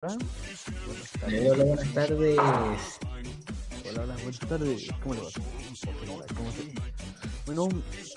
Hola, 0.00 0.16
Eh, 1.28 1.50
hola, 1.50 1.64
buenas 1.64 1.92
tardes. 1.92 2.38
hola, 2.38 4.02
hola, 4.02 4.14
buenas 4.22 4.38
tardes. 4.48 4.88
¿Cómo 5.02 5.14
le 5.14 5.20
va? 5.22 5.28
¿Cómo 6.36 6.52
se 6.52 6.62
Bueno, 7.46 7.68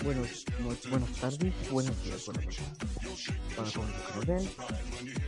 buenos, 0.03 0.45
no- 0.59 0.89
buenas 0.91 1.11
tardes, 1.19 1.53
buenos 1.71 2.03
días, 2.03 2.25
buenas 2.27 2.45
noches. 2.45 2.63
Para 3.55 4.25
ven, 4.27 4.49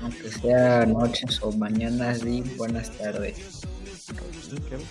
Aunque 0.03 0.29
sea 0.31 0.85
noches 0.85 1.39
o 1.41 1.51
mañanas, 1.53 2.21
buenas 2.55 2.95
tardes. 2.99 3.37
sí, 3.99 4.13
claro. 4.13 4.83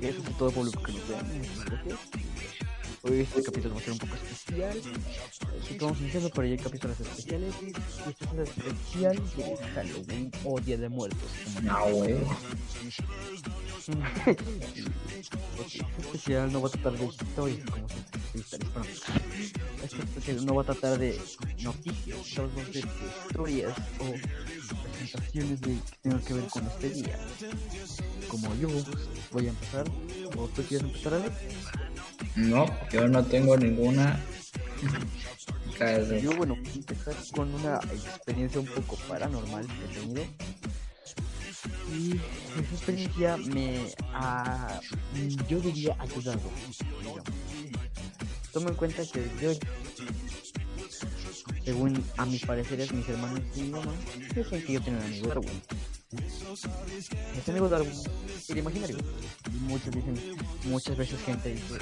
Y 0.00 0.06
eso 0.06 0.20
es 0.20 0.26
a 0.26 0.30
todo 0.36 0.48
el 0.48 0.54
público 0.56 0.82
que 0.82 0.92
nos 0.94 1.08
ve. 1.08 1.14
Muchas 1.22 1.64
gracias. 1.64 1.98
Hoy 3.04 3.20
este 3.20 3.42
capítulo 3.42 3.74
va 3.74 3.80
a 3.80 3.84
ser 3.84 3.92
un 3.94 3.98
poco 3.98 4.14
especial. 4.14 4.80
Así 5.60 5.74
que 5.76 5.84
vamos 5.84 6.00
iniciando 6.00 6.30
por 6.30 6.44
ahí 6.44 6.56
capítulos 6.56 7.00
especiales. 7.00 7.54
Y 7.60 7.70
este 8.08 8.24
es 8.24 8.32
el 8.32 8.40
especial 8.40 9.16
de 9.36 9.56
Halloween 9.74 10.30
o 10.44 10.60
Día 10.60 10.76
de 10.76 10.88
Muertos. 10.88 11.30
No, 11.62 11.90
güey. 11.90 12.14
Ok, 15.58 15.66
este 15.66 16.02
especial 16.02 16.52
no 16.52 16.62
va 16.62 16.68
a 16.68 16.70
tratar 16.70 16.92
de 16.98 17.04
historias 17.04 17.70
como. 17.70 17.86
Este 19.82 20.02
especial 20.02 20.46
no 20.46 20.54
va 20.54 20.62
a 20.62 20.64
tratar 20.64 20.98
de 20.98 21.20
noticias, 21.62 22.18
solo 22.26 22.50
va 22.56 22.62
a 22.62 22.66
ser 22.66 22.72
de 22.72 23.06
historias 23.26 23.76
o 23.98 24.14
presentaciones 24.92 25.60
de, 25.60 25.74
que 25.74 25.96
tengan 26.02 26.20
que 26.20 26.34
ver 26.34 26.46
con 26.46 26.66
este 26.66 26.90
día. 26.90 27.18
Como 28.28 28.54
yo 28.56 28.68
voy 29.32 29.46
a 29.46 29.50
empezar, 29.50 29.84
o 30.36 30.46
tú 30.48 30.62
quieres 30.62 30.86
empezar, 30.86 31.14
Alex. 31.14 31.34
No, 32.36 32.66
yo 32.90 33.08
no 33.08 33.24
tengo 33.24 33.56
ninguna. 33.56 34.18
Yo, 36.22 36.36
bueno, 36.36 36.56
voy 36.56 36.70
a 36.70 36.74
empezar 36.74 37.14
con 37.32 37.52
una 37.54 37.76
experiencia 37.76 38.60
un 38.60 38.66
poco 38.66 38.96
paranormal 39.08 39.66
que 39.66 39.84
he 39.84 40.00
tenido. 40.00 40.24
Y 41.92 42.12
esa 42.12 42.74
experiencia 42.74 43.36
me 43.36 43.86
ha, 44.14 44.80
yo 45.48 45.60
diría, 45.60 45.96
ayudado. 45.98 46.40
Toma 48.52 48.70
en 48.70 48.76
cuenta 48.76 49.02
que 49.06 49.28
yo, 49.40 49.52
según 51.64 52.04
a 52.16 52.26
mis 52.26 52.44
pareceres, 52.46 52.92
mis 52.92 53.08
hermanos 53.08 53.40
y 53.56 53.62
mi 53.62 53.70
mamá, 53.70 53.92
dicen 54.34 54.64
que 54.64 54.72
yo 54.74 54.82
tengo 54.82 54.98
un 54.98 55.04
amigo. 55.04 55.40
Ese 56.52 57.50
amigo 57.50 57.68
Darwin 57.68 57.92
era 58.48 58.60
imaginario. 58.60 58.98
Y 59.46 59.56
muchos 59.60 59.90
dicen, 59.90 60.36
muchas 60.64 60.96
veces 60.96 61.20
gente 61.22 61.54
dice, 61.54 61.78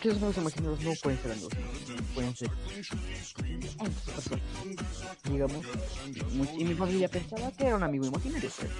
que 0.00 0.08
los 0.08 0.16
amigos 0.18 0.36
imaginarios 0.36 0.80
no 0.82 0.92
pueden 1.02 1.22
ser 1.22 1.32
amigos 1.32 1.52
pueden 2.14 2.36
ser. 2.36 2.50
Digamos, 5.24 5.66
y 6.56 6.64
mi 6.64 6.74
familia 6.74 7.08
pensaba 7.08 7.50
que 7.52 7.66
era 7.66 7.76
un 7.76 7.82
amigo 7.82 8.06
imaginario, 8.06 8.50
pues. 8.56 8.70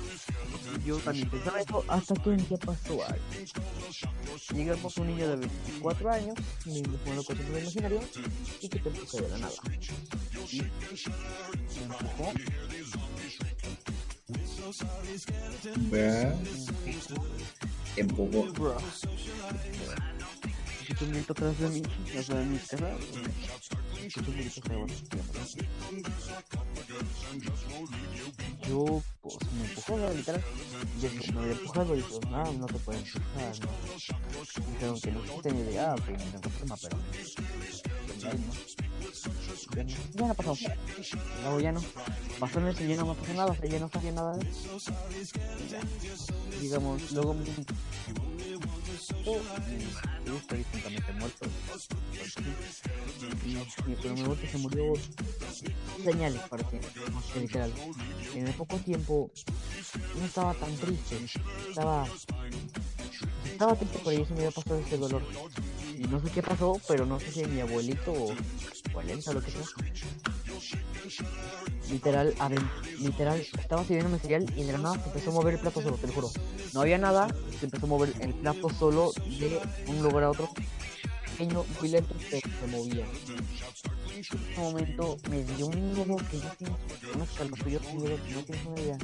Yo 0.85 0.97
también 0.99 1.29
pensaba 1.29 1.61
eso 1.61 1.85
hasta 1.89 2.15
que 2.15 2.29
un 2.31 2.37
día 2.49 2.59
pasó 2.59 3.05
algo. 3.05 3.25
Llegamos 4.55 4.97
un 4.97 5.07
niño 5.09 5.29
de 5.29 5.37
24 5.37 6.11
años, 6.11 6.35
me 6.67 6.83
jugando 6.83 7.25
con 7.25 7.37
su 7.37 7.43
amigo 7.43 7.59
imaginario, 7.59 8.01
y 8.61 8.69
que 8.69 8.79
te 8.79 8.89
empujó 8.89 9.17
de 9.23 9.29
la 9.29 9.39
nada. 9.39 9.55
Y 10.51 10.61
me 11.89 13.52
Escuché 20.81 21.05
un 21.05 21.13
grito 21.13 21.33
atrás 21.33 21.59
de 21.59 21.69
mí, 21.69 21.83
feo, 24.63 24.87
Yo, 28.69 29.03
pues, 29.21 29.37
me 29.59 29.65
empujó, 29.69 29.99
¿no? 29.99 30.13
literal. 30.13 30.43
Y 31.01 31.07
eso, 31.07 31.33
me 31.33 31.41
había 31.41 31.53
empujado 31.53 31.95
y 31.95 31.97
dijo, 31.99 32.21
no, 32.31 32.67
te 32.67 32.79
pueden 32.79 33.05
empujar, 33.05 33.55
no. 33.61 34.87
No 34.87 34.95
existe 34.95 35.53
ni 35.53 35.61
idea, 35.61 35.95
pero... 36.07 36.19
pues, 38.07 38.25
ahí, 38.25 38.39
¿no? 38.39 38.92
Ya 40.15 40.27
no, 40.27 40.35
pasó. 40.35 40.57
Ya 41.61 41.73
no. 41.73 41.81
Pasó 42.39 42.59
en 42.61 42.69
ese, 42.69 42.89
ya 42.89 42.97
no 42.97 43.07
me 43.07 43.15
pasó 43.15 43.33
nada, 43.35 43.53
o 43.53 43.55
sea, 43.55 43.69
ya 43.69 43.79
no 43.79 43.91
nada 44.15 44.39
eso. 44.41 44.93
Digamos, 46.61 47.13
luego 47.13 47.35
me 47.35 47.45
yo 49.25 50.37
estoy 50.37 50.65
completamente 50.65 51.13
muerto. 51.13 51.47
Y 53.45 53.89
mi 53.89 53.95
primer 53.97 54.27
muerto 54.27 54.47
se 54.51 54.59
murió 54.59 54.93
señales 56.03 56.41
literal. 57.41 57.73
En 58.35 58.47
el 58.47 58.55
poco 58.55 58.77
tiempo 58.79 59.31
no 60.19 60.25
estaba 60.25 60.55
tan 60.55 60.75
triste. 60.77 61.17
Estaba. 61.69 62.07
Estaba 63.45 63.77
triste 63.77 63.99
por 63.99 64.13
ahí 64.13 64.25
se 64.25 64.33
me 64.35 64.39
había 64.41 64.51
pasado 64.51 64.79
ese 64.79 64.97
dolor. 64.97 65.23
Y 66.03 66.09
no 66.09 66.21
sé 66.21 66.31
qué 66.31 66.43
pasó, 66.43 66.81
pero 66.89 67.07
no 67.07 67.21
sé 67.21 67.31
si 67.31 67.45
mi 67.45 67.61
abuelito 67.61 68.13
o 68.13 68.35
abuelita 68.91 69.31
o 69.31 69.35
lo 69.35 69.41
que 69.41 69.53
sea. 69.53 69.63
Literal, 71.91 72.35
a 72.41 72.49
ver, 72.49 72.61
literal, 72.99 73.41
estaba 73.41 73.85
sirviendo 73.85 74.09
mi 74.11 74.19
cereal 74.19 74.53
y 74.57 74.65
de 74.65 74.73
la 74.73 74.79
nada 74.79 74.99
se 74.99 75.09
empezó 75.09 75.31
a 75.31 75.35
mover 75.35 75.55
el 75.55 75.61
plato 75.61 75.81
solo, 75.81 75.97
te 75.97 76.09
lo 76.09 76.13
juro. 76.13 76.31
No 76.75 76.81
había 76.81 76.99
nada, 76.99 77.29
se 77.59 77.67
empezó 77.67 77.87
a 77.87 77.89
mover 77.89 78.13
el 78.21 78.35
plato 78.35 78.69
solo 78.71 79.13
de 79.13 79.61
un 79.87 80.03
lugar 80.03 80.25
a 80.25 80.31
otro. 80.31 80.49
Pequeño, 81.31 81.65
muy 81.81 81.89
lento, 81.89 82.15
pero 82.31 82.49
se 82.61 82.67
movía. 82.67 83.07
En 84.13 84.21
ese 84.21 84.61
momento 84.61 85.17
me 85.31 85.45
dio 85.45 85.67
un 85.67 85.93
miedo 85.93 86.17
que 86.31 86.41
yo 86.41 86.49
tengo 86.59 86.79
unos 87.15 87.29
calofríos 87.31 87.83
un 87.93 88.03
miedo 88.03 88.17
que 88.27 88.33
no 88.33 88.43
tienes 88.43 88.67
una 88.67 88.81
idea. 88.81 88.99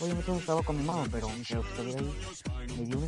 Obviamente 0.00 0.30
no 0.30 0.38
estaba 0.38 0.62
con 0.62 0.76
mi 0.76 0.84
mamá, 0.84 1.06
pero 1.10 1.28
que 1.28 1.54
ahí, 1.54 2.76
me 2.76 2.86
dio 2.86 2.98
un 2.98 3.04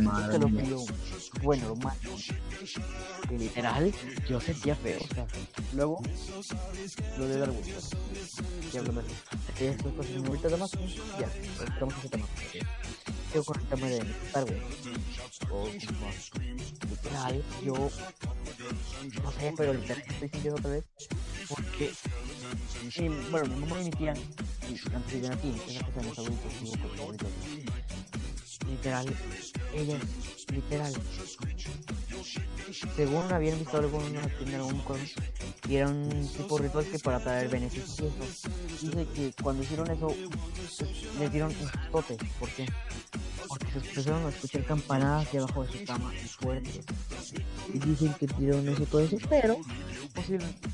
Madre 0.00 0.38
lo 0.38 0.48
frío, 0.48 0.78
bueno, 1.42 1.68
lo 1.68 1.76
más 1.76 1.98
literal 3.30 3.92
yo 4.28 4.40
sentía 4.40 4.74
feo, 4.76 4.98
o 5.00 5.14
sea, 5.14 5.26
luego 5.74 6.02
lo 7.18 7.26
de 7.26 7.38
Darwin, 7.38 7.60
y 8.72 8.76
hablo 8.76 8.92
más, 8.92 9.04
ya 9.58 9.66
después 9.66 9.94
cosas 9.94 10.16
ahorita 10.16 10.48
de 10.48 10.56
más, 10.56 10.70
ya, 10.70 11.28
entramos 11.66 11.94
a 11.94 11.98
ese 11.98 12.08
tema. 12.08 12.26
Quedo 13.32 13.44
con 13.44 13.60
el 13.60 13.66
tema 13.66 13.86
de 13.86 14.04
Darwin, 14.32 14.62
o 15.50 15.68
literal, 16.90 17.44
yo, 17.64 17.90
no 19.22 19.32
sé, 19.32 19.54
pero 19.56 19.74
literal 19.74 20.02
estoy 20.06 20.28
sintiendo 20.28 20.58
otra 20.58 20.70
vez, 20.70 20.84
porque, 21.48 21.92
mi- 22.98 23.08
bueno, 23.30 23.54
mi 23.54 23.60
mamá 23.60 23.80
y 23.80 23.84
mi 23.84 23.90
tía, 23.90 24.14
y 24.68 24.94
antes 24.94 25.30
aquí, 25.30 25.48
en 25.68 25.74
la 25.74 25.80
casa 25.86 26.00
de 26.22 26.30
mis 26.60 26.74
abuelitos, 26.74 27.28
literal, 28.68 29.06
ellas, 29.74 30.00
literal, 30.52 30.92
según 32.96 33.32
habían 33.32 33.58
visto 33.58 33.76
algo 33.78 34.00
en 34.02 34.16
una 34.16 34.28
tienda 34.28 34.56
en 34.56 34.62
un 34.62 34.78
cómic, 34.80 35.10
y 35.68 35.76
era 35.76 35.88
un 35.88 36.28
tipo 36.36 36.56
de 36.58 36.64
ritual 36.64 36.86
que 36.86 36.98
para 36.98 37.20
traer 37.20 37.48
beneficios. 37.48 38.12
Dice 38.80 39.06
que 39.14 39.32
cuando 39.42 39.62
hicieron 39.62 39.90
eso, 39.90 40.08
pues, 40.08 40.82
les 41.18 41.32
dieron 41.32 41.50
un 41.50 41.56
sustote. 41.70 42.16
¿Por 42.38 42.48
qué? 42.50 42.66
Porque 43.48 43.66
se 43.72 43.78
empezaron 43.78 44.26
a 44.26 44.28
escuchar 44.30 44.64
campanadas 44.64 45.30
de 45.32 45.38
abajo 45.38 45.64
de 45.64 45.72
su 45.78 45.84
cama 45.84 46.12
y 46.14 46.28
fuertes. 46.28 46.80
Y 47.72 47.78
dicen 47.78 48.14
que 48.14 48.26
dieron 48.38 48.68
eso 48.68 48.84
todo 48.86 49.00
eso, 49.02 49.16
pero 49.28 49.56
posiblemente 50.14 50.68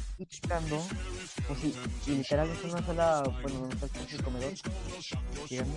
y 0.49 0.51
checando, 0.51 0.83
pues 1.47 1.61
sí, 1.61 1.75
y 2.07 2.11
literal 2.13 2.49
es 2.49 2.73
una 2.73 2.85
sala, 2.85 3.23
bueno, 3.43 3.69
está 3.71 3.87
el 4.01 4.23
comedor, 4.23 4.53
digamos, 5.49 5.77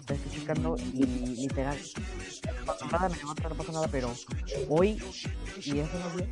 está 0.00 0.14
y 0.92 1.06
literal, 1.36 1.78
no 2.66 2.90
nada, 2.92 3.08
me 3.08 3.16
levanto, 3.16 3.48
no 3.48 3.54
pasó 3.54 3.72
nada, 3.72 3.88
pero 3.88 4.14
hoy 4.68 5.02
y 5.64 5.80
hace 5.80 5.96
unos 5.96 6.16
días 6.16 6.28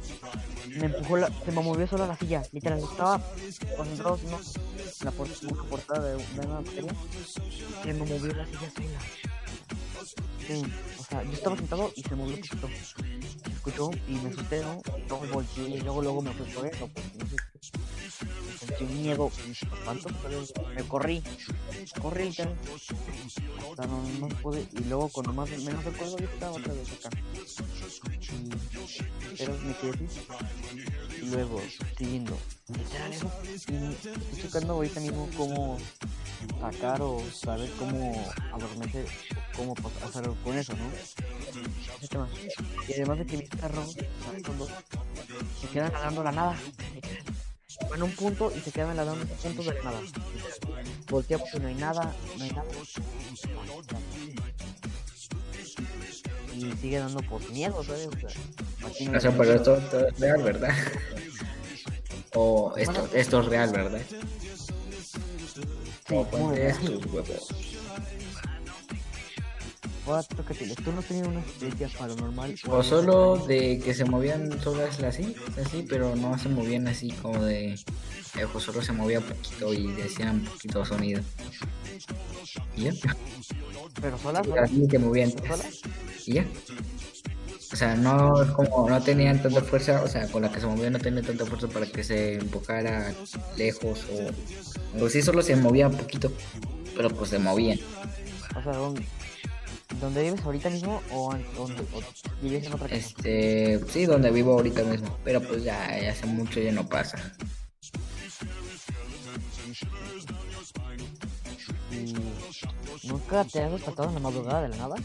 me 0.69 0.87
empujó 0.87 1.17
la, 1.17 1.31
se 1.45 1.53
me 1.53 1.63
movió 1.63 1.87
sola 1.87 2.07
la 2.07 2.17
silla, 2.17 2.43
literal, 2.53 2.79
estaba 2.79 3.23
concentrado 3.77 4.19
¿no? 4.31 4.39
en 4.39 5.05
la 5.05 5.11
puerta, 5.13 5.47
una 5.49 5.63
portada 5.65 6.09
de, 6.09 6.25
una 6.35 6.47
batería 6.47 6.95
y 7.81 7.87
se 7.87 7.93
me 7.95 8.05
movió 8.05 8.35
la 8.35 8.47
silla 8.47 8.71
sola. 8.75 9.01
Sí, 10.47 10.63
o 10.99 11.05
sea, 11.05 11.23
yo 11.23 11.33
estaba 11.33 11.57
sentado 11.57 11.93
y 11.95 12.03
se 12.03 12.15
movió 12.17 12.37
poquito. 12.37 12.69
Escuchó 13.65 13.93
y 14.09 14.15
me 14.15 14.29
asusté, 14.29 14.61
¿no? 14.61 14.83
Luego 15.09 15.27
volteé 15.35 15.69
y 15.69 15.81
luego, 15.83 16.03
luego 16.03 16.21
me 16.21 16.33
fui 16.33 16.45
porque 16.81 17.01
no 17.17 17.27
un 18.81 19.03
miedo, 19.03 19.31
espanto, 19.51 20.09
pero 20.23 20.45
me 20.75 20.83
corrí, 20.85 21.23
corrí 22.01 22.33
sea, 22.33 22.47
no, 23.87 24.03
no 24.21 24.29
pude, 24.41 24.67
y 24.73 24.85
luego 24.85 25.09
cuando 25.09 25.33
más 25.33 25.51
menos 25.51 25.85
recuerdo 25.85 26.19
yo 26.19 26.27
estaba 26.27 26.53
otra 26.53 26.73
vez 26.73 26.89
acá. 26.93 27.11
Y, 28.21 29.37
pero 29.37 29.53
me 29.59 29.75
quedé 29.77 29.91
así. 29.91 30.07
Y 31.23 31.27
luego, 31.27 31.61
siguiendo, 31.97 32.37
literal 32.69 33.13
eso, 33.13 33.31
y 33.47 33.55
estoy 33.55 34.43
checando 34.43 34.73
ahorita 34.75 35.01
mismo 35.01 35.29
cómo 35.37 35.79
sacar 36.61 37.01
o 37.03 37.21
saber 37.31 37.71
cómo 37.79 38.25
adormecer, 38.53 39.07
cómo 39.57 39.75
pas- 39.77 40.09
hacer 40.09 40.25
algo 40.25 40.37
con 40.43 40.59
eso, 40.59 40.75
¿no? 40.75 40.91
ese 41.99 42.09
tema. 42.09 42.29
Y 42.89 42.93
además 42.95 43.19
de 43.19 43.27
que 43.27 43.37
mis 43.37 43.49
perros, 43.49 43.89
o 43.89 43.93
sea, 43.93 44.43
cuando 44.45 44.67
se 45.61 45.69
quedan 45.73 45.93
nadando 45.93 46.25
la 46.25 46.33
nada, 46.33 46.57
van 47.91 48.03
un 48.03 48.13
punto 48.13 48.53
y 48.57 48.61
se 48.61 48.71
quedan 48.71 48.91
en 48.91 48.97
puntos 49.29 49.67
de 49.67 49.75
la 49.75 49.83
nada. 49.83 50.01
Voltea 51.09 51.39
porque 51.39 51.61
no 51.61 51.69
hay 51.69 51.75
nada, 51.75 52.15
no 52.37 52.45
hay 52.45 52.51
nada. 52.51 52.65
Y 56.55 56.73
sigue 56.81 56.99
dando 56.99 57.21
por 57.23 57.49
miedo, 57.51 57.83
¿sabes? 57.83 58.09
O 58.09 58.13
sea, 58.13 58.31
no 58.81 59.17
O 59.17 59.21
sea, 59.21 59.31
hay 59.31 59.37
pero 59.39 59.55
esto, 59.55 59.77
esto 59.77 60.07
es 60.07 60.19
real, 60.19 60.43
¿verdad? 60.43 60.75
O 62.35 62.73
esto, 62.79 63.09
esto 63.13 63.41
es 63.41 63.47
real, 63.47 63.71
¿verdad? 63.73 64.01
Sí, 64.09 64.17
O 66.15 66.25
muy 66.39 66.57
real. 66.57 66.79
huevos. 67.13 67.49
Que 70.05 70.55
¿Tú 70.83 70.91
no 70.93 71.01
tenido 71.03 71.29
una 71.29 71.41
experiencia 71.41 71.89
paranormal? 71.97 72.57
O 72.69 72.83
solo 72.83 73.37
de 73.37 73.79
que 73.79 73.95
se 73.95 74.05
movían 74.05 74.61
solas 74.61 75.01
así, 75.01 75.37
así, 75.65 75.87
pero 75.89 76.17
no 76.17 76.37
se 76.39 76.49
movían 76.49 76.89
así 76.89 77.13
como 77.23 77.45
de. 77.45 77.75
eh, 77.75 78.47
pues 78.53 78.65
solo 78.65 78.83
se 78.83 78.93
movía 78.93 79.21
poquito 79.21 79.73
y 79.73 79.93
decían 79.93 80.41
poquito 80.45 80.85
sonido. 80.85 81.23
Y 82.77 82.83
ya. 82.83 82.93
¿Pero 84.01 84.19
solas? 84.19 84.47
Así 84.61 84.89
que 84.89 84.99
movían. 84.99 85.31
¿Solas? 85.31 85.81
Y 86.27 86.35
ya. 86.35 86.47
O 87.73 87.77
sea, 87.77 87.95
no 87.95 88.33
como 88.57 88.91
no 88.91 89.01
tenían 89.03 89.41
tanta 89.41 89.63
fuerza, 89.63 90.03
o 90.03 90.09
sea, 90.09 90.27
con 90.29 90.43
la 90.43 90.51
que 90.51 90.61
se 90.61 90.67
movía 90.67 90.91
no 90.91 90.99
tenía 90.99 91.23
tanta 91.23 91.47
fuerza 91.47 91.69
para 91.69 91.87
que 91.87 92.03
se 92.03 92.35
empucara 92.35 93.15
lejos 93.57 94.05
o. 94.11 95.05
O 95.05 95.09
sí, 95.09 95.23
solo 95.23 95.43
se 95.43 95.55
movía 95.55 95.89
poquito, 95.89 96.33
pero 96.97 97.09
pues 97.09 97.31
se 97.31 97.39
movían. 97.39 97.79
O 98.57 98.63
sea, 98.63 98.73
¿dónde, 98.73 99.07
¿dónde 100.01 100.23
vives 100.23 100.41
ahorita 100.45 100.71
mismo 100.71 101.01
o, 101.11 101.31
o- 101.59 101.63
o 101.65 102.03
vives 102.43 102.67
en 102.67 102.73
otra 102.75 102.89
casa? 102.89 103.01
Este, 103.01 103.81
sí, 103.89 104.07
donde 104.07 104.31
vivo 104.31 104.53
ahorita 104.55 104.83
mismo, 104.85 105.17
pero 105.25 105.41
pues 105.41 105.63
ya, 105.65 105.99
ya 106.01 106.13
hace 106.13 106.27
mucho 106.27 106.61
ya 106.61 106.73
no 106.73 106.87
pasa. 106.89 107.19
¿Y 111.91 113.07
nunca 113.09 113.45
te 113.45 113.63
has 113.63 113.73
despertado 113.73 114.09
en 114.09 114.15
la 114.15 114.21
madrugada 114.21 114.63
de 114.63 114.69
la 114.71 114.77
nada? 114.77 114.97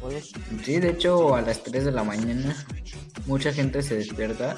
¿Puedes? 0.00 0.32
Sí, 0.64 0.78
de 0.78 0.90
hecho, 0.90 1.34
a 1.34 1.42
las 1.42 1.62
3 1.62 1.84
de 1.84 1.92
la 1.92 2.04
mañana 2.04 2.66
mucha 3.26 3.52
gente 3.52 3.82
se 3.82 3.96
despierta. 3.96 4.56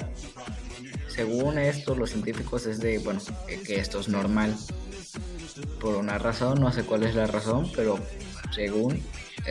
Según 1.07 1.57
esto, 1.57 1.95
los 1.95 2.11
científicos 2.11 2.65
es 2.65 2.79
de, 2.79 2.99
bueno, 2.99 3.19
que 3.65 3.79
esto 3.79 3.99
es 3.99 4.07
normal. 4.09 4.55
Por 5.81 5.95
una 5.95 6.17
razón, 6.17 6.59
no 6.61 6.71
sé 6.71 6.83
cuál 6.83 7.03
es 7.03 7.15
la 7.15 7.27
razón, 7.27 7.69
pero 7.75 7.97
según 8.53 9.01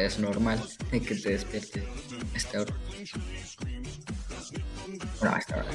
es 0.07 0.19
normal 0.19 0.63
que 0.91 1.01
te 1.01 1.31
despiertes 1.31 1.83
a 1.85 2.37
esta 2.37 2.61
hora. 2.63 2.75
Bueno, 5.21 5.35
a 5.35 5.39
esta 5.39 5.57
hora. 5.57 5.71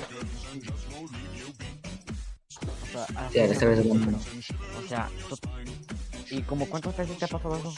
O 2.83 2.91
sea, 2.91 3.05
Sí, 3.31 3.39
esta 3.39 3.65
vez 3.65 3.77
la 3.77 3.81
es 3.83 3.87
bueno. 3.89 4.05
mañana. 4.05 4.23
O 4.83 4.87
sea, 4.87 5.09
¿y 6.29 6.41
como 6.43 6.67
cuántas 6.67 6.95
veces 6.97 7.17
te 7.17 7.25
ha 7.25 7.27
pasado 7.27 7.57
eso? 7.57 7.73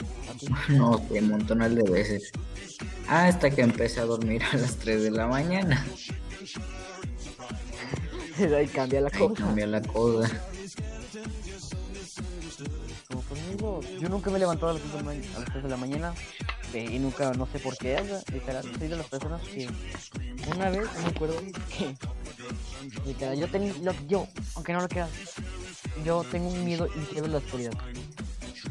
No, 0.69 0.97
un 1.09 1.27
montón 1.29 1.59
de 1.59 1.83
veces. 1.89 2.31
Hasta 3.07 3.49
que 3.51 3.61
empecé 3.61 3.99
a 4.01 4.05
dormir 4.05 4.41
a 4.51 4.57
las 4.57 4.75
3 4.77 5.03
de 5.03 5.11
la 5.11 5.27
mañana. 5.27 5.85
Ahí 8.57 8.67
cambia 8.67 8.99
la 9.01 9.09
Ahí 9.13 9.19
cosa. 9.19 9.35
cambió 9.35 9.65
la 9.67 9.81
cosa. 9.81 10.29
Como 13.07 13.21
conmigo, 13.21 13.79
yo 14.01 14.09
nunca 14.09 14.29
me 14.29 14.37
he 14.37 14.39
levantado 14.39 14.71
a 14.71 14.73
las 14.73 14.81
3 14.81 14.93
de 14.93 14.97
la, 14.99 15.03
ma- 15.05 15.11
a 15.35 15.39
las 15.39 15.49
3 15.51 15.63
de 15.63 15.69
la 15.69 15.77
mañana 15.77 16.13
y 16.83 16.99
nunca, 16.99 17.31
no 17.33 17.47
sé 17.47 17.59
por 17.59 17.77
qué, 17.77 17.97
literal, 18.31 18.63
soy 18.63 18.87
de 18.87 18.95
las 18.95 19.07
personas 19.07 19.41
que 19.43 19.69
una 20.53 20.69
vez 20.69 20.87
me 21.01 21.07
acuerdo 21.07 21.39
que 21.69 21.95
literal, 23.05 23.39
yo 23.39 23.47
tenía, 23.47 23.73
yo, 24.07 24.27
aunque 24.55 24.73
no 24.73 24.81
lo 24.81 24.87
creas, 24.87 25.09
yo 26.03 26.23
tengo 26.23 26.49
un 26.49 26.65
miedo 26.65 26.87
increíble 26.87 27.29
a 27.29 27.31
la 27.33 27.37
oscuridad. 27.37 27.73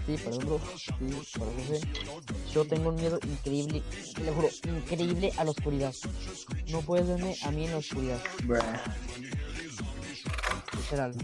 Sí, 0.06 0.18
perdón, 0.22 0.44
bro, 0.44 0.60
sí, 0.76 0.92
perdón, 1.32 1.54
sé. 1.66 1.80
Yo 2.52 2.66
tengo 2.66 2.90
un 2.90 2.96
miedo 2.96 3.18
increíble, 3.22 3.82
lo 4.22 4.34
juro, 4.34 4.50
increíble 4.64 5.32
a 5.38 5.44
la 5.44 5.50
oscuridad. 5.50 5.94
No 6.68 6.82
puedes 6.82 7.08
verme 7.08 7.34
a 7.42 7.50
mí 7.50 7.64
en 7.64 7.70
la 7.70 7.78
oscuridad. 7.78 8.20
Literal. 10.76 11.14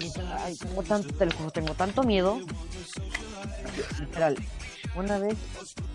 Literal, 0.00 0.38
ay, 0.38 0.56
tengo 0.56 0.82
tanto, 0.82 1.14
te 1.14 1.26
tengo 1.50 1.74
tanto 1.74 2.02
miedo. 2.02 2.40
Literal. 4.00 4.36
Una 4.94 5.18
vez 5.18 5.36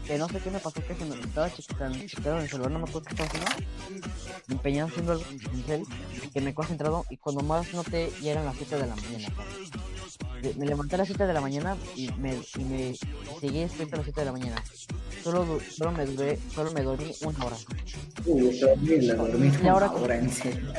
que 0.07 0.17
no 0.17 0.27
sé 0.27 0.39
qué 0.39 0.49
me 0.49 0.59
pasó, 0.59 0.81
que 0.83 0.95
se 0.95 1.05
me 1.05 1.19
estaba 1.19 1.53
checando, 1.53 1.99
checando 2.07 2.37
en 2.37 2.43
el 2.43 2.49
celular, 2.49 2.71
no 2.71 2.79
me 2.79 2.85
acuerdo 2.89 3.07
qué 3.07 3.13
estaba 3.23 3.29
haciendo. 3.29 3.51
Me 4.47 4.55
empeñaba 4.55 4.89
haciendo 4.89 5.11
algo 5.11 5.23
que 6.33 6.41
me 6.41 6.49
he 6.49 6.53
concentrado 6.55 7.05
y 7.09 7.17
cuando 7.17 7.41
más 7.43 7.71
noté 7.73 8.11
ya 8.21 8.31
eran 8.31 8.45
las 8.45 8.55
7 8.57 8.75
de 8.77 8.87
la 8.87 8.95
mañana. 8.95 9.29
Me- 10.57 10.65
levanté 10.65 10.95
a 10.95 10.97
las 10.99 11.07
7 11.07 11.27
de 11.27 11.33
la 11.33 11.41
mañana 11.41 11.77
y 11.95 12.11
me, 12.13 12.35
y 12.57 12.63
me 12.63 12.95
seguí 13.39 13.59
despierto 13.59 13.95
a 13.95 13.97
las 13.97 14.05
7 14.05 14.21
de 14.21 14.25
la 14.25 14.31
mañana. 14.31 14.63
Solo, 15.23 15.59
solo, 15.69 15.91
me 15.91 16.05
duré, 16.05 16.39
solo 16.55 16.71
me 16.71 16.81
dormí 16.81 17.11
una 17.21 17.45
hora. 17.45 17.57
Uy, 18.25 18.59
dormí, 18.59 18.97
la 19.01 19.13
dormí 19.15 19.47
una 19.61 19.75
hora, 19.75 20.15
en 20.17 20.31
serio. 20.31 20.73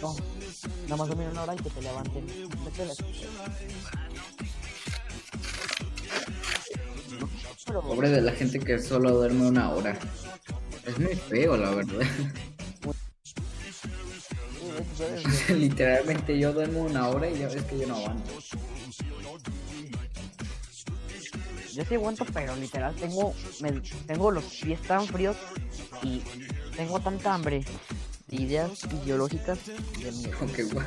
No, 0.00 0.14
nada 0.84 0.96
más 0.96 1.08
dormir 1.08 1.28
una 1.28 1.42
hora 1.42 1.54
y 1.54 1.58
que 1.58 1.70
te 1.70 1.82
levanten. 1.82 2.26
Pero- 7.68 7.82
Pobre 7.82 8.08
de 8.10 8.20
la 8.22 8.32
gente 8.32 8.58
que 8.58 8.78
solo 8.80 9.12
duerme 9.12 9.46
una 9.46 9.70
hora. 9.70 9.96
Es 10.86 10.98
muy 10.98 11.14
feo, 11.14 11.56
la 11.56 11.70
verdad. 11.70 12.00
Literalmente 15.54 16.38
yo 16.38 16.52
duermo 16.52 16.80
una 16.82 17.08
hora 17.08 17.28
y 17.30 17.38
ya 17.38 17.48
ves 17.48 17.62
que 17.64 17.78
yo 17.78 17.86
no 17.86 17.96
aguanto. 17.96 18.30
Yo 21.74 21.84
sí 21.84 21.94
aguanto, 21.94 22.24
pero 22.32 22.56
literal 22.56 22.94
tengo, 22.96 23.34
me- 23.60 23.80
tengo 24.06 24.30
los 24.30 24.44
pies 24.44 24.80
tan 24.82 25.06
fríos 25.06 25.36
y 26.02 26.22
tengo 26.76 26.98
tanta 27.00 27.34
hambre 27.34 27.64
de 28.28 28.36
ideas 28.36 28.80
ideológicas 29.04 29.58
de. 29.66 30.30
Aunque 30.40 30.62
guay. 30.64 30.86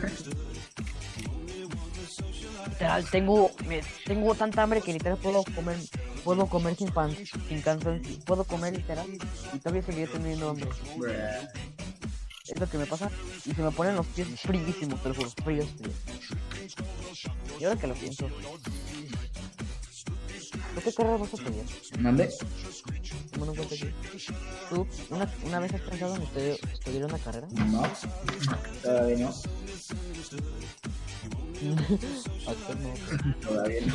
Literal, 2.82 3.06
tengo, 3.12 3.52
me, 3.68 3.84
tengo 4.08 4.34
tanta 4.34 4.64
hambre 4.64 4.82
que 4.82 4.92
literal 4.92 5.16
puedo 5.20 5.44
comer, 5.44 5.78
puedo 6.24 6.48
comer 6.48 6.76
sin 6.76 6.90
pan, 6.90 7.16
sin 7.48 7.62
cansancio, 7.62 8.20
puedo 8.26 8.44
comer 8.44 8.76
literal 8.76 9.06
y 9.54 9.60
todavía 9.60 9.84
seguiré 9.84 10.08
teniendo 10.08 10.50
hambre. 10.50 10.68
Es 12.48 12.60
lo 12.60 12.68
que 12.68 12.80
me 12.80 12.88
pasa 12.88 13.12
y 13.46 13.54
se 13.54 13.62
me 13.62 13.70
ponen 13.70 13.96
los 13.96 14.08
pies 14.08 14.28
fríísimos, 14.40 15.00
te 15.04 15.10
lo 15.10 15.14
juro, 15.16 15.30
fríos, 15.44 15.68
fríos. 15.78 15.96
Y 17.60 17.66
ahora 17.66 17.80
que 17.80 17.86
lo 17.86 17.94
pienso, 17.94 18.28
¿tú 20.74 20.82
qué 20.84 20.92
carrera 20.92 21.18
vas 21.18 21.34
a 21.34 21.36
estudiar? 21.36 21.66
¿Mande? 22.00 22.30
Que 23.70 23.94
tú 24.72 24.88
una, 25.12 25.32
una 25.46 25.60
vez 25.60 25.72
has 25.76 25.82
pensado 25.82 26.16
en 26.16 26.24
estudiar, 26.24 26.58
estudiar 26.74 27.06
una 27.06 27.20
carrera? 27.20 27.48
No. 27.54 27.84
Todavía 28.82 29.18
no. 29.18 29.34
Actor 32.48 32.78
no. 32.80 32.94
Todavía 33.48 33.82
no. 33.86 33.94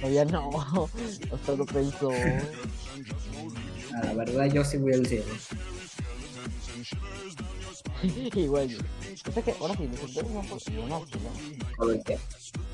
Todavía 0.00 0.24
no, 0.24 0.88
hasta 1.32 1.54
lo 1.54 1.66
pensó. 1.66 2.10
A 2.10 4.04
la 4.06 4.14
verdad 4.14 4.46
yo 4.46 4.64
sí 4.64 4.78
voy 4.78 4.94
al 4.94 5.06
cielo. 5.06 5.24
Igual 8.34 8.68
yo. 8.68 8.78
O 9.28 9.32
sea 9.32 9.42
que 9.42 9.54
ahora 9.60 9.76
sí, 9.76 9.86
me 9.86 9.96
senté 9.96 10.22
una 10.22 10.42
foto, 10.42 10.70
no, 10.72 10.88
no, 10.88 10.98
no. 11.00 11.06
Joder, 11.76 12.02
¿qué? 12.04 12.18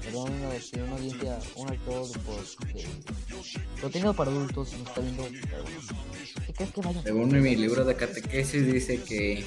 Perdón, 0.02 0.32
una, 0.32 0.54
este, 0.54 0.82
una 0.82 0.92
audiencia, 0.92 1.38
un 1.56 1.68
actor 1.68 2.20
por 2.22 2.42
este, 2.42 2.86
contenido 3.80 4.14
para 4.14 4.30
adultos 4.30 4.72
nos 4.72 4.88
está 4.88 5.00
viendo. 5.02 5.24
¿Qué 6.46 6.52
crees 6.54 6.72
que 6.72 6.80
vaya? 6.80 7.02
Según 7.02 7.42
mi 7.42 7.56
libro 7.56 7.84
de 7.84 7.94
catequesis 7.94 8.72
dice 8.72 9.02
que, 9.02 9.44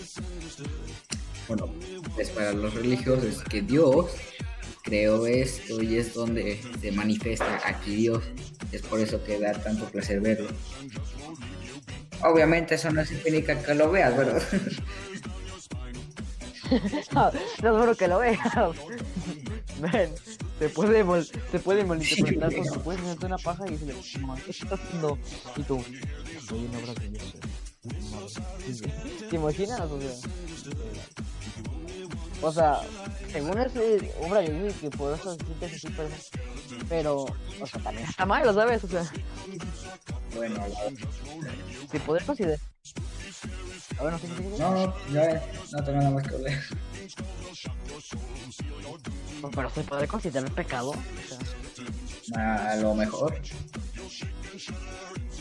bueno, 1.52 1.70
es 2.18 2.30
para 2.30 2.54
los 2.54 2.74
religiosos 2.74 3.44
que 3.44 3.62
Dios 3.62 4.12
creó 4.84 5.28
esto 5.28 5.82
y 5.82 5.98
es 5.98 6.14
donde 6.14 6.62
se 6.80 6.94
manifiesta 6.94 7.60
aquí 7.66 7.96
Dios. 7.96 8.24
Es 8.72 8.82
por 8.84 9.02
eso 9.02 9.22
que 9.26 9.38
da 9.38 9.52
tanto 9.52 9.84
placer 9.90 10.22
verlo. 10.22 10.48
Obviamente 12.24 12.76
eso 12.76 12.90
no 12.92 13.04
significa 13.04 13.62
que 13.62 13.76
lo 13.76 13.92
veas, 13.92 14.16
¿verdad? 14.16 14.42
no 17.12 17.32
seguro 17.60 17.96
que 17.98 18.08
lo 18.08 18.20
veas. 18.20 18.40
Ven, 19.82 20.10
se 20.58 20.70
puede, 20.70 21.04
mal, 21.04 21.26
se 21.26 21.60
puede 21.60 21.84
malinterpretar 21.84 22.54
porque 22.54 22.80
puedes 22.80 23.02
hacerte 23.02 23.26
una 23.26 23.38
paja 23.38 23.66
y 23.68 23.72
decirle, 23.72 23.96
"No, 24.22 24.36
¿qué 24.36 24.52
estás 24.52 24.80
haciendo? 24.80 25.18
Y 25.58 25.64
tú. 25.64 25.84
¿Te 29.30 29.36
imaginas? 29.36 29.82
O 29.82 30.00
sea, 30.00 30.12
o 32.42 32.52
sea, 32.52 32.80
según 33.32 33.58
es 33.60 33.76
eh, 33.76 34.12
obra 34.22 34.40
de 34.42 34.52
Dios 34.52 34.76
y 34.78 34.80
que 34.80 34.90
por 34.98 35.14
eso 35.14 35.36
se 35.36 35.46
siente 35.46 35.66
así, 35.66 35.88
pero, 35.96 36.10
pero, 36.90 37.16
o 37.62 37.68
sea, 37.68 37.82
también 37.82 38.08
está 38.08 38.26
mal, 38.26 38.54
¿sabes? 38.54 38.84
O 38.84 38.88
sea, 38.88 39.04
Bueno, 40.36 40.64
se 41.92 42.00
poder 42.00 42.24
considerar. 42.24 42.60
A 44.00 44.04
ver, 44.04 44.14
no 44.14 44.20
sé 44.20 44.28
qué 44.28 44.44
no, 44.58 44.96
ya 45.12 45.44
no 45.72 45.84
tengo 45.84 46.00
nada 46.00 46.10
más 46.12 46.28
que 46.28 46.36
hablar. 46.36 46.60
Pero 49.56 49.70
se 49.70 49.84
puede 49.84 50.08
considerar 50.08 50.52
pecado. 50.52 50.92
O 50.92 52.34
sea, 52.34 52.72
A 52.72 52.76
lo 52.78 52.96
mejor. 52.96 53.40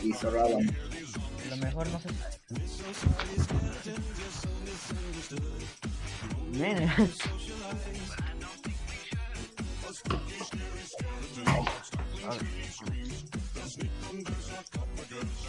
Y 0.03 0.13
solo 0.15 0.41
hablamos. 0.43 0.90
Lo 1.51 1.57
mejor 1.57 1.89
no 1.89 2.01
se. 2.01 2.09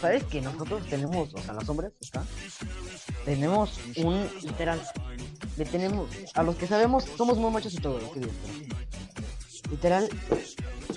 ¿Sabes 0.00 0.24
que 0.24 0.40
nosotros 0.40 0.88
tenemos, 0.88 1.32
o 1.32 1.38
sea, 1.38 1.54
los 1.54 1.68
hombres, 1.68 1.92
acá, 2.08 2.24
tenemos 3.24 3.78
un 3.96 4.28
literal, 4.42 4.82
le 5.56 5.64
tenemos, 5.64 6.10
a 6.34 6.42
los 6.42 6.56
que 6.56 6.66
sabemos, 6.66 7.04
somos 7.16 7.38
muy 7.38 7.52
machos 7.52 7.74
y 7.74 7.76
todo, 7.76 8.00
lo 8.00 8.12
que 8.12 8.20
digo, 8.20 8.32
literal, 9.70 10.08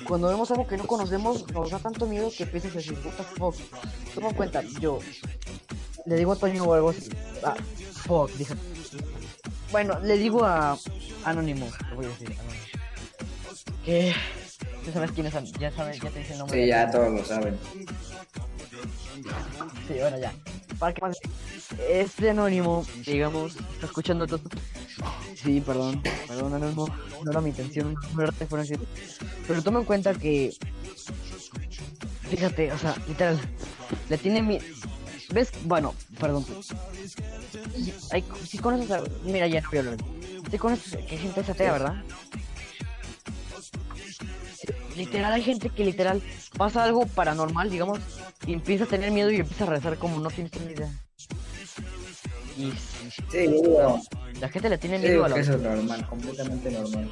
cuando 0.07 0.27
vemos 0.29 0.49
algo 0.51 0.67
que 0.67 0.77
no 0.77 0.85
conocemos, 0.87 1.45
nos 1.51 1.69
da 1.71 1.79
tanto 1.79 2.05
miedo 2.05 2.31
que 2.35 2.43
empiezas 2.43 2.71
a 2.73 2.77
decir, 2.77 2.97
the 3.01 3.09
fuck, 3.37 3.55
toma 4.13 4.29
en 4.29 4.35
cuenta, 4.35 4.61
yo 4.79 4.99
le 6.05 6.15
digo 6.15 6.31
a 6.33 6.35
Toño 6.35 6.63
o 6.63 6.73
algo 6.73 6.89
así, 6.89 7.09
ah, 7.43 7.55
fuck, 8.07 8.31
dije, 8.33 8.53
bueno, 9.71 9.99
le 9.99 10.17
digo 10.17 10.43
a 10.45 10.77
Anónimo, 11.23 11.67
te 11.89 11.95
voy 11.95 12.05
a 12.05 12.09
decir, 12.09 12.27
Anónimo, 12.31 12.65
que, 13.83 14.13
ya 14.85 14.93
sabes 14.93 15.11
quién 15.11 15.27
es, 15.27 15.35
An- 15.35 15.45
ya 15.59 15.71
sabes, 15.71 15.99
ya 15.99 16.09
te 16.09 16.19
dice 16.19 16.33
el 16.33 16.39
nombre. 16.39 16.61
Sí, 16.61 16.67
ya 16.67 16.89
todos 16.91 17.11
lo 17.11 17.25
saben. 17.25 17.57
Sí, 19.87 19.93
bueno, 19.99 20.17
ya. 20.19 20.33
Para 20.79 20.93
que 20.93 21.01
más. 21.01 21.17
Este 21.89 22.29
anónimo, 22.29 22.85
digamos, 23.05 23.55
está 23.73 23.85
escuchando 23.87 24.27
todo. 24.27 24.41
Sí, 25.35 25.61
perdón, 25.61 26.01
perdón, 26.27 26.53
anónimo. 26.53 26.87
No 27.23 27.31
era 27.31 27.41
mi 27.41 27.49
intención. 27.49 27.95
Pero 29.47 29.61
toma 29.61 29.79
en 29.79 29.85
cuenta 29.85 30.13
que. 30.13 30.55
Fíjate, 32.29 32.71
o 32.71 32.77
sea, 32.77 32.95
literal. 33.07 33.39
Le 34.09 34.17
tiene 34.17 34.41
mi. 34.41 34.59
¿Ves? 35.31 35.51
Bueno, 35.65 35.93
perdón. 36.19 36.45
Hay, 38.11 38.23
si 38.47 38.57
conoces. 38.57 38.89
Mira, 39.23 39.47
ya 39.47 39.61
no 39.61 39.69
voy 39.69 39.77
a 39.77 39.81
hablar. 39.81 39.97
Si 40.49 40.57
conoces 40.57 40.97
que 41.05 41.17
gente 41.17 41.41
es 41.41 41.49
atea, 41.49 41.71
¿verdad? 41.73 42.03
Literal, 44.95 45.33
hay 45.33 45.43
gente 45.43 45.69
que 45.69 45.83
literal 45.83 46.21
pasa 46.57 46.83
algo 46.83 47.05
paranormal, 47.05 47.69
digamos, 47.69 47.99
y 48.47 48.53
empieza 48.53 48.85
a 48.85 48.87
tener 48.87 49.11
miedo 49.11 49.29
y 49.29 49.37
empieza 49.37 49.65
a 49.65 49.67
rezar 49.67 49.97
como 49.97 50.19
no 50.19 50.29
tienes 50.29 50.53
ni 50.61 50.71
idea. 50.71 50.89
Y 52.57 52.71
Sí, 53.29 53.47
la 54.45 54.51
gente 54.51 54.69
le 54.69 54.77
tiene 54.77 54.99
miedo 54.99 55.25
a 55.25 55.29
la 55.29 55.35
que 55.35 55.41
eso 55.41 55.55
es 55.55 55.61
normal, 55.61 56.05
completamente 56.07 56.69
normal. 56.69 57.09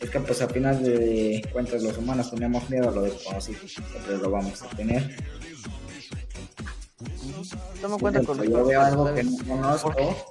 Es 0.00 0.08
que 0.08 0.20
pues 0.20 0.40
a 0.40 0.48
final 0.48 0.82
de 0.82 1.46
cuentas 1.52 1.82
los 1.82 1.98
humanos 1.98 2.30
tenemos 2.30 2.70
miedo 2.70 2.88
a 2.88 2.92
lo 2.92 3.02
desconocido, 3.02 3.60
siempre 3.68 4.16
lo 4.16 4.30
vamos 4.30 4.62
a 4.62 4.68
tener. 4.70 5.14
Toma 7.82 7.94
en 7.96 8.00
cuenta 8.00 8.18
con 8.20 8.38
Cuando 8.38 8.44
yo 8.44 8.64
veo 8.64 8.80
algo 8.80 9.14
que 9.14 9.24
no 9.24 9.36
conozco, 9.46 10.26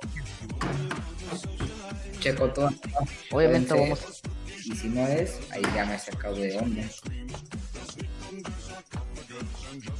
checo 2.19 2.49
todo. 2.49 2.71
Obviamente 3.31 3.75
vamos. 3.75 4.23
Y 4.65 4.75
si 4.75 4.87
no 4.89 5.05
es, 5.05 5.37
ahí 5.51 5.61
ya 5.75 5.85
me 5.85 5.95
he 5.95 5.99
sacado 5.99 6.35
de 6.35 6.57
onda. 6.57 6.83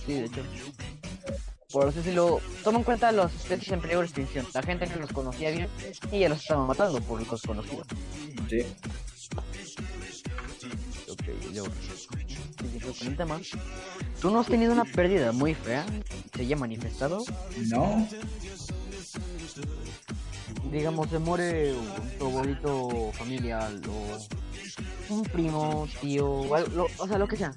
Sí, 0.04 0.14
de 0.14 0.26
hecho. 0.26 0.42
Por 1.72 1.88
así 1.88 1.98
decirlo, 2.00 2.40
toma 2.64 2.80
en 2.80 2.84
cuenta 2.84 3.12
las 3.12 3.32
especies 3.36 3.72
en 3.74 3.80
peligro 3.82 4.00
de 4.02 4.08
extinción. 4.08 4.48
La 4.56 4.64
gente 4.64 4.88
no 4.88 4.96
los 4.96 5.12
conocía 5.14 5.52
bien 5.52 5.68
y 6.12 6.20
ya 6.20 6.30
los 6.30 6.42
estaban 6.42 6.66
matando 6.66 7.00
por 7.02 7.22
los 7.26 7.42
conocidos. 7.44 7.86
Sí. 8.50 8.66
Ok, 11.10 11.24
yo. 11.54 11.64
Con 12.98 13.08
el 13.08 13.16
tema. 13.18 13.40
¿Tú 14.20 14.32
no 14.32 14.40
has 14.40 14.48
tenido 14.48 14.72
una 14.74 14.84
pérdida 14.84 15.32
muy 15.32 15.54
fea? 15.54 15.86
¿Se 16.36 16.42
haya 16.42 16.56
manifestado? 16.56 17.24
No, 17.68 18.08
digamos, 20.72 21.08
se 21.10 21.20
muere 21.20 21.74
un- 21.76 22.18
tu 22.18 22.26
abuelito 22.26 23.12
familiar 23.14 23.72
o 23.88 25.14
un 25.14 25.24
primo, 25.24 25.88
tío, 26.02 26.28
o, 26.28 26.56
algo- 26.56 26.70
lo- 26.76 26.88
o 26.98 27.08
sea, 27.08 27.20
lo 27.20 27.28
que 27.28 27.38
sea. 27.38 27.54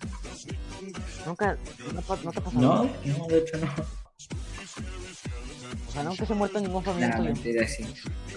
Nunca, 1.26 1.57
no, 1.95 2.02
no 2.25 2.31
te 2.33 2.38
ha 2.38 2.42
pasado. 2.42 2.61
no, 2.61 2.85
no, 3.19 3.26
de 3.28 3.38
hecho 3.38 3.57
no. 3.59 4.01
O 5.92 5.94
sea, 5.94 6.04
nunca 6.04 6.25
se 6.25 6.32
ha 6.32 6.37
muerto 6.37 6.58
ningún 6.58 6.82
familiar 6.82 7.18
tuyo. 7.18 7.25
mentira, 7.34 7.68
sí. 7.68 7.84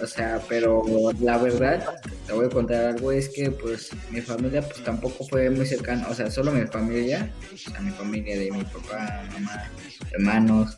O 0.02 0.06
sea, 0.06 0.42
pero 0.46 0.84
la 1.20 1.38
verdad, 1.38 1.88
te 2.26 2.34
voy 2.34 2.44
a 2.44 2.48
contar 2.50 2.84
algo, 2.84 3.12
es 3.12 3.30
que 3.30 3.50
pues 3.50 3.88
mi 4.10 4.20
familia 4.20 4.60
pues 4.60 4.84
tampoco 4.84 5.24
fue 5.26 5.48
muy 5.48 5.64
cercana, 5.64 6.06
o 6.10 6.14
sea, 6.14 6.30
solo 6.30 6.52
mi 6.52 6.66
familia, 6.66 7.32
o 7.54 7.56
sea, 7.56 7.80
mi 7.80 7.92
familia 7.92 8.38
de 8.38 8.50
mi 8.50 8.62
papá, 8.62 9.24
mamá, 9.32 9.70
hermanos, 10.12 10.76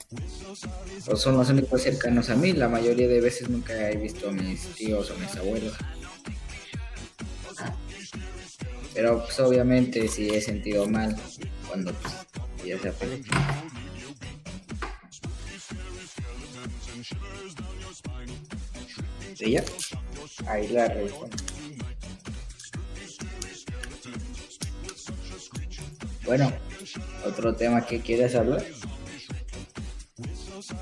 pues, 1.04 1.20
son 1.20 1.36
los 1.36 1.50
únicos 1.50 1.82
cercanos 1.82 2.30
a 2.30 2.36
mí, 2.36 2.52
la 2.52 2.68
mayoría 2.68 3.08
de 3.08 3.22
veces 3.22 3.48
nunca 3.48 3.90
he 3.90 3.96
visto 3.96 4.28
a 4.28 4.32
mis 4.32 4.62
tíos 4.76 5.10
o 5.10 5.18
mis 5.18 5.34
abuelos. 5.34 5.74
Pero 8.94 9.24
pues 9.24 9.40
obviamente 9.40 10.06
sí 10.06 10.30
he 10.30 10.40
sentido 10.40 10.86
mal 10.88 11.16
cuando 11.66 11.92
pues 11.94 12.14
ya 12.64 12.78
se 12.78 12.92
falleció. 12.92 13.32
¿Ella? 19.40 19.64
Ahí 20.46 20.68
la 20.68 20.88
respondo. 20.88 21.36
Bueno, 26.24 26.52
otro 27.24 27.54
tema 27.54 27.86
que 27.86 28.00
quieres 28.00 28.34
hablar. 28.34 28.64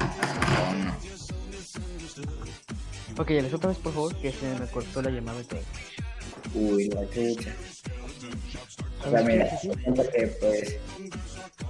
Oh, 0.00 0.74
no. 0.74 0.96
Ok, 3.22 3.30
ya 3.30 3.42
les 3.42 3.54
otra 3.54 3.68
vez, 3.70 3.78
por 3.78 3.92
favor, 3.94 4.16
que 4.16 4.32
se 4.32 4.46
me 4.58 4.66
cortó 4.66 5.02
la 5.02 5.10
llamada 5.10 5.40
y 5.40 5.44
todo. 5.44 5.60
Uy, 6.54 6.88
la 6.88 7.08
chucha. 7.10 7.54
O 9.06 9.10
sea, 9.10 9.22
mira, 9.22 9.48
que 10.12 10.26
pues 10.40 10.78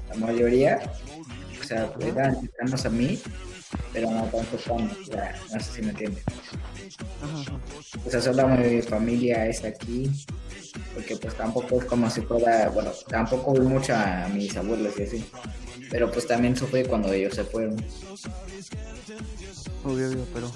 la 0.09 0.15
mayoría, 0.27 0.81
o 1.61 1.65
sea, 1.65 1.93
pues, 1.93 2.09
eran 2.09 2.51
a 2.85 2.89
mí, 2.89 3.21
pero 3.93 4.11
no 4.11 4.25
tan 4.25 4.45
cercanos, 4.47 4.97
o 5.03 5.05
sea, 5.05 5.35
no 5.53 5.61
sé 5.61 5.73
si 5.73 5.83
me 5.83 5.91
entiendes. 5.91 6.25
O 8.05 8.11
sea, 8.11 8.21
solo 8.21 8.49
mi 8.49 8.83
familia 8.83 9.47
es 9.47 9.65
aquí, 9.65 10.11
porque 10.95 11.17
pues 11.17 11.35
tampoco 11.35 11.81
es 11.81 11.85
como 11.87 12.09
si 12.11 12.21
fuera, 12.23 12.69
bueno, 12.69 12.91
tampoco 13.09 13.55
vi 13.55 13.61
mucho 13.61 13.95
a 13.95 14.29
mis 14.29 14.57
abuelos 14.57 14.95
y 14.99 15.03
así, 15.03 15.25
pero 15.91 16.11
pues 16.11 16.27
también 16.27 16.57
sufrí 16.57 16.85
cuando 16.85 17.13
ellos 17.13 17.35
se 17.35 17.45
fueron. 17.45 17.77
Obvio, 19.85 20.09
obvio, 20.09 20.27
pero. 20.33 20.51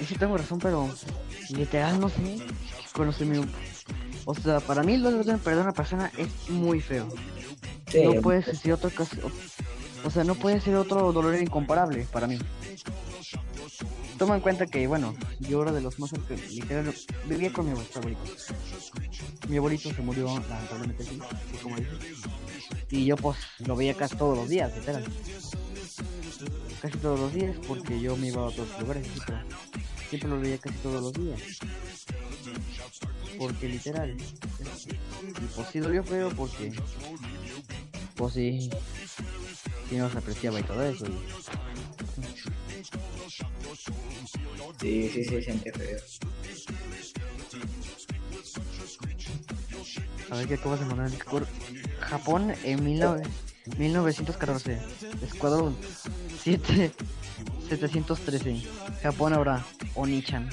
Y 0.00 0.04
sí 0.04 0.14
tengo 0.16 0.36
razón, 0.36 0.58
pero 0.58 0.88
literal 1.50 2.00
no 2.00 2.08
sé. 2.08 2.38
Conocerme 2.92 3.40
un. 3.40 3.50
O 4.24 4.34
sea, 4.34 4.60
para 4.60 4.82
mí 4.82 4.96
lo 4.96 5.10
de 5.10 5.38
perder 5.38 5.60
a 5.60 5.62
una 5.62 5.72
persona 5.72 6.10
es 6.16 6.50
muy 6.50 6.80
feo. 6.80 7.08
No 7.94 8.20
puede 8.20 8.42
ser 8.42 8.72
otro 8.72 8.90
caso. 8.90 9.16
O 10.04 10.10
sea, 10.10 10.24
no 10.24 10.34
puede 10.34 10.60
ser 10.60 10.76
otro 10.76 11.12
dolor 11.12 11.34
incomparable 11.40 12.06
para 12.12 12.26
mí. 12.26 12.38
Toma 14.18 14.36
en 14.36 14.40
cuenta 14.40 14.66
que, 14.66 14.86
bueno, 14.86 15.14
yo 15.40 15.62
era 15.62 15.72
de 15.72 15.80
los 15.82 15.98
más 15.98 16.10
cercanos, 16.10 16.50
literal, 16.50 16.94
vivía 17.28 17.52
con 17.52 17.66
mi 17.66 17.72
abuelito. 17.72 18.22
Mi 19.48 19.58
abuelito 19.58 19.92
se 19.92 20.02
murió, 20.02 20.26
lamentablemente, 20.48 21.04
sí, 21.04 21.20
así 21.20 21.62
como 21.62 21.76
dices. 21.76 21.98
Y 22.90 23.04
yo, 23.04 23.16
pues, 23.16 23.36
lo 23.66 23.76
veía 23.76 23.94
casi 23.94 24.16
todos 24.16 24.38
los 24.38 24.48
días, 24.48 24.74
literal. 24.74 25.04
Casi 26.80 26.98
todos 26.98 27.20
los 27.20 27.34
días, 27.34 27.56
porque 27.66 28.00
yo 28.00 28.16
me 28.16 28.28
iba 28.28 28.42
a 28.42 28.46
otros 28.46 28.68
lugares, 28.80 29.06
siempre 30.08 30.30
lo 30.30 30.40
veía 30.40 30.58
casi 30.58 30.76
todos 30.78 31.02
los 31.02 31.12
días. 31.12 31.40
Porque, 33.38 33.68
literal, 33.68 34.16
y 34.16 35.46
pues 35.54 35.68
sí 35.70 35.78
dolió 35.78 36.02
feo 36.02 36.30
porque 36.30 36.72
pues 38.16 38.34
sí, 38.34 38.70
sí 39.88 39.96
nos 39.96 40.14
apreciaba 40.14 40.60
y 40.60 40.62
todo 40.62 40.82
eso. 40.82 41.06
y- 41.06 41.26
sí, 44.80 45.08
sí, 45.10 45.24
sí, 45.24 45.42
siente 45.42 45.72
feo. 45.72 45.98
A 50.30 50.36
ver 50.36 50.48
qué 50.48 50.54
acabas 50.54 50.80
de 50.80 50.86
mandar 50.86 51.06
en 51.06 51.12
Discord. 51.12 51.46
Japón 52.00 52.52
en 52.64 52.84
19 52.84 53.22
1914. 53.78 54.78
Escuadrón 55.22 55.76
7 56.42 56.92
713. 57.68 58.62
Japón 59.02 59.32
habrá 59.34 59.64
Onichan. 59.94 60.48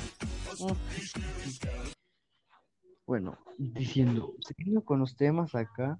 Bueno, 3.06 3.38
diciendo, 3.58 4.34
siguiendo 4.48 4.84
con 4.84 5.00
los 5.00 5.16
temas 5.16 5.54
acá. 5.56 6.00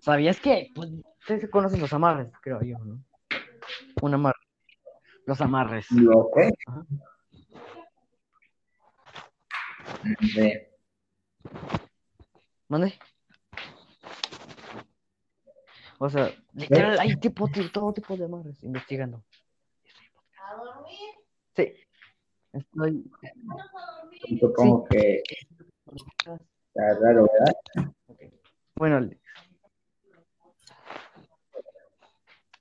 ¿Sabías 0.00 0.40
que? 0.40 0.70
Pues 0.74 0.90
ustedes 1.20 1.42
se 1.42 1.50
conocen 1.50 1.80
los 1.80 1.92
amarres, 1.92 2.32
creo 2.40 2.62
yo, 2.62 2.78
¿no? 2.78 3.02
Un 4.02 4.14
amarre. 4.14 4.38
Los 5.26 5.40
amarres. 5.40 5.86
¿Lo 5.90 6.30
qué? 6.34 6.50
De- 10.36 10.72
¿Mande? 12.68 12.98
O 15.98 16.08
sea, 16.08 16.30
literal, 16.54 16.98
hay 17.00 17.16
tipo, 17.16 17.48
ti- 17.48 17.68
todo 17.70 17.92
tipo 17.92 18.16
de 18.16 18.24
amarres 18.26 18.62
investigando. 18.62 19.24
Sí. 21.56 21.74
Estoy. 22.52 23.10
Supongo 24.38 24.84
que 24.84 25.22
está 25.88 26.38
raro, 27.00 27.26
¿verdad? 27.32 27.92
Bueno, 28.76 28.96
Alex. 28.98 29.20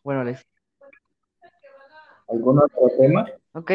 Bueno, 0.07 0.21
Alex. 0.21 0.41
¿Algún 2.29 2.59
otro 2.59 2.89
tema? 2.97 3.25
Ok. 3.51 3.67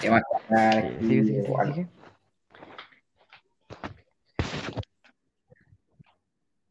Que 0.00 0.08
hablar 0.08 0.22
Eh, 0.50 0.78
aquí 0.78 1.04
Sigue, 1.04 1.24
sigue, 1.24 1.40
o 1.52 1.64
sigue. 1.64 1.88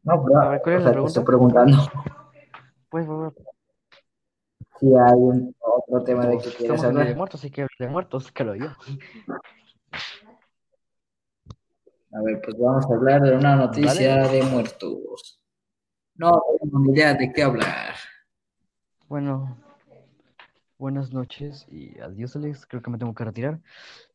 No, 0.04 0.24
pero, 0.24 0.40
A 0.40 0.48
ver, 0.48 0.62
¿cuál 0.62 0.76
es 0.76 0.80
o 0.80 0.84
la 0.86 0.92
sea, 0.92 1.00
te 1.02 1.06
estoy 1.06 1.24
pregunta? 1.24 1.64
preguntando 1.66 1.92
Pues, 2.88 3.06
por 3.06 3.34
favor. 3.34 3.34
si 4.80 4.86
hay 4.86 5.12
un, 5.12 5.54
otro 5.60 6.02
tema 6.02 6.26
de 6.26 6.38
que 6.38 6.48
quieres 6.48 6.78
hablando 6.78 7.00
de 7.00 7.02
hablar. 7.02 7.16
muertos, 7.18 7.40
así 7.40 7.50
que 7.50 7.66
de 7.78 7.88
muertos, 7.88 8.30
creo 8.32 8.54
yo. 8.54 8.68
A 12.10 12.22
ver, 12.22 12.40
pues 12.42 12.58
vamos 12.58 12.86
a 12.90 12.94
hablar 12.94 13.20
de 13.20 13.36
una 13.36 13.54
noticia 13.54 14.28
de 14.28 14.42
muertos. 14.44 15.43
No 16.16 16.40
tengo 16.60 16.78
ni 16.78 16.92
idea 16.92 17.14
de 17.14 17.32
qué 17.32 17.42
hablar. 17.42 17.96
Bueno, 19.08 19.58
buenas 20.78 21.12
noches 21.12 21.66
y 21.68 21.98
adiós, 21.98 22.36
Alex. 22.36 22.66
Creo 22.66 22.82
que 22.82 22.90
me 22.90 22.98
tengo 22.98 23.14
que 23.14 23.24
retirar. 23.24 23.60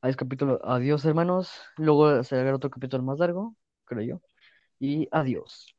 Adiós, 0.01 0.15
capítulo. 0.15 0.61
Adiós, 0.63 1.03
hermanos. 1.03 1.51
Luego 1.75 2.23
se 2.23 2.37
hará 2.37 2.55
otro 2.55 2.69
capítulo 2.69 3.03
más 3.03 3.19
largo, 3.19 3.53
creo 3.83 4.01
yo. 4.01 4.21
Y 4.79 5.09
adiós. 5.11 5.75